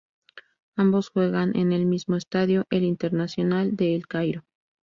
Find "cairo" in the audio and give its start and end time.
4.07-4.43